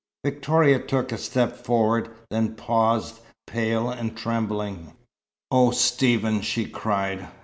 Victoria 0.25 0.79
took 0.79 1.11
a 1.11 1.17
step 1.19 1.55
forward, 1.57 2.09
then 2.31 2.55
paused, 2.55 3.19
pale 3.45 3.91
and 3.91 4.17
trembling. 4.17 4.93
"Oh, 5.51 5.69
Stephen!" 5.69 6.41
she 6.41 6.65
cried. 6.65 7.27